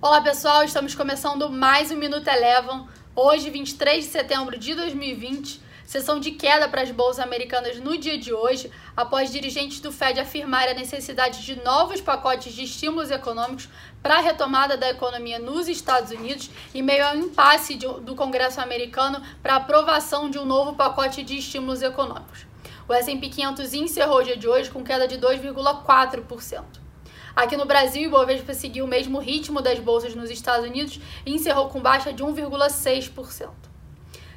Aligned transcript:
Olá 0.00 0.20
pessoal, 0.20 0.62
estamos 0.62 0.94
começando 0.94 1.50
mais 1.50 1.90
um 1.90 1.96
Minuto 1.96 2.28
Elevam. 2.28 2.86
Hoje, 3.16 3.50
23 3.50 4.04
de 4.04 4.08
setembro 4.08 4.56
de 4.56 4.72
2020, 4.72 5.60
sessão 5.84 6.20
de 6.20 6.30
queda 6.30 6.68
para 6.68 6.82
as 6.82 6.92
bolsas 6.92 7.18
americanas 7.18 7.80
no 7.80 7.98
dia 7.98 8.16
de 8.16 8.32
hoje, 8.32 8.70
após 8.96 9.32
dirigentes 9.32 9.80
do 9.80 9.90
Fed 9.90 10.20
afirmarem 10.20 10.70
a 10.70 10.78
necessidade 10.78 11.44
de 11.44 11.56
novos 11.64 12.00
pacotes 12.00 12.52
de 12.52 12.62
estímulos 12.62 13.10
econômicos 13.10 13.68
para 14.00 14.18
a 14.18 14.20
retomada 14.20 14.76
da 14.76 14.88
economia 14.88 15.40
nos 15.40 15.66
Estados 15.66 16.12
Unidos 16.12 16.48
e 16.72 16.80
meio 16.80 17.04
ao 17.04 17.16
impasse 17.16 17.74
do 17.74 18.14
Congresso 18.14 18.60
americano 18.60 19.20
para 19.42 19.54
a 19.54 19.56
aprovação 19.56 20.30
de 20.30 20.38
um 20.38 20.44
novo 20.44 20.76
pacote 20.76 21.24
de 21.24 21.38
estímulos 21.38 21.82
econômicos. 21.82 22.46
O 22.88 22.94
S&P 22.94 23.28
500 23.30 23.74
encerrou 23.74 24.18
o 24.18 24.22
dia 24.22 24.36
de 24.36 24.46
hoje 24.46 24.70
com 24.70 24.84
queda 24.84 25.08
de 25.08 25.18
2,4%. 25.18 26.87
Aqui 27.38 27.56
no 27.56 27.66
Brasil, 27.66 28.02
o 28.02 28.06
Ibovespa 28.06 28.52
seguiu 28.52 28.84
o 28.84 28.88
mesmo 28.88 29.20
ritmo 29.20 29.62
das 29.62 29.78
bolsas 29.78 30.12
nos 30.12 30.28
Estados 30.28 30.66
Unidos 30.66 30.98
e 31.24 31.32
encerrou 31.32 31.68
com 31.68 31.80
baixa 31.80 32.12
de 32.12 32.20
1,6%. 32.20 33.50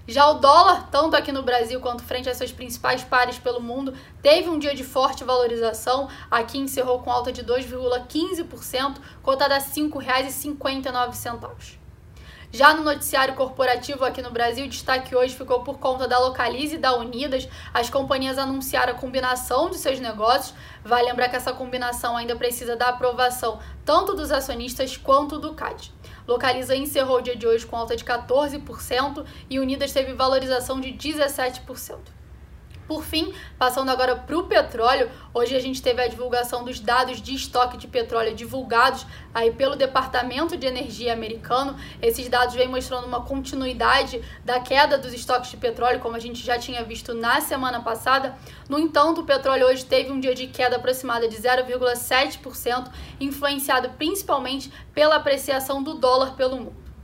Já 0.08 0.30
o 0.30 0.36
dólar, 0.36 0.88
tanto 0.92 1.16
aqui 1.16 1.32
no 1.32 1.42
Brasil 1.42 1.80
quanto 1.80 2.04
frente 2.04 2.30
a 2.30 2.36
seus 2.36 2.52
principais 2.52 3.04
pares 3.04 3.40
pelo 3.40 3.60
mundo, 3.60 3.96
teve 4.22 4.50
um 4.50 4.60
dia 4.60 4.76
de 4.76 4.84
forte 4.84 5.24
valorização. 5.24 6.10
Aqui 6.30 6.60
encerrou 6.60 7.00
com 7.00 7.12
alta 7.12 7.32
de 7.32 7.44
2,15%, 7.44 8.98
cotada 9.24 9.56
a 9.56 9.58
R$ 9.58 9.66
5,59. 9.66 11.81
Já 12.54 12.74
no 12.74 12.84
noticiário 12.84 13.34
corporativo 13.34 14.04
aqui 14.04 14.22
no 14.22 14.30
Brasil, 14.30 14.68
destaque 14.68 15.16
hoje 15.16 15.34
ficou 15.34 15.64
por 15.64 15.80
conta 15.80 16.06
da 16.06 16.20
Localize 16.20 16.76
e 16.76 16.78
da 16.78 16.94
Unidas. 16.98 17.48
As 17.74 17.90
companhias 17.90 18.38
anunciaram 18.38 18.92
a 18.92 18.98
combinação 18.98 19.70
de 19.70 19.78
seus 19.78 20.02
negócios. 20.02 20.54
Vale 20.84 21.08
lembrar 21.08 21.30
que 21.30 21.38
essa 21.38 21.54
combinação 21.54 22.18
ainda 22.18 22.36
precisa 22.36 22.76
da 22.76 22.90
aprovação 22.90 23.60
tanto 23.86 24.14
dos 24.14 24.34
acionistas 24.34 24.98
quanto 24.98 25.40
do 25.40 25.54
CAD. 25.54 25.94
Localiza 26.28 26.76
encerrou 26.76 27.20
o 27.20 27.22
dia 27.22 27.38
de 27.38 27.48
hoje 27.48 27.66
com 27.66 27.78
alta 27.78 27.96
de 27.96 28.04
14% 28.04 29.26
e 29.50 29.58
Unidas 29.58 29.94
teve 29.94 30.12
valorização 30.12 30.82
de 30.82 30.90
17%. 30.90 32.21
Por 32.92 33.06
fim, 33.06 33.34
passando 33.58 33.90
agora 33.90 34.18
para 34.18 34.38
o 34.38 34.44
petróleo, 34.44 35.10
hoje 35.34 35.56
a 35.56 35.62
gente 35.62 35.82
teve 35.82 36.02
a 36.02 36.10
divulgação 36.10 36.66
dos 36.66 36.78
dados 36.78 37.22
de 37.22 37.34
estoque 37.34 37.78
de 37.78 37.88
petróleo 37.88 38.36
divulgados 38.36 39.08
aí 39.34 39.50
pelo 39.50 39.78
Departamento 39.78 40.58
de 40.58 40.68
Energia 40.68 41.14
americano. 41.14 41.78
Esses 42.02 42.28
dados 42.28 42.54
vêm 42.54 42.68
mostrando 42.68 43.08
uma 43.08 43.22
continuidade 43.22 44.22
da 44.44 44.60
queda 44.60 44.98
dos 44.98 45.14
estoques 45.14 45.52
de 45.52 45.56
petróleo, 45.56 46.02
como 46.02 46.18
a 46.18 46.20
gente 46.20 46.44
já 46.44 46.60
tinha 46.60 46.84
visto 46.84 47.14
na 47.14 47.40
semana 47.40 47.80
passada. 47.80 48.36
No 48.68 48.78
entanto, 48.78 49.22
o 49.22 49.26
petróleo 49.26 49.68
hoje 49.68 49.86
teve 49.86 50.12
um 50.12 50.20
dia 50.20 50.36
de 50.36 50.48
queda 50.48 50.76
aproximada 50.76 51.30
de 51.30 51.38
0,7%, 51.38 52.92
influenciado 53.22 53.92
principalmente 53.92 54.70
pela 54.94 55.16
apreciação 55.16 55.82
do 55.82 55.94
dólar 55.94 56.36
pelo 56.36 56.58
mundo. 56.58 56.91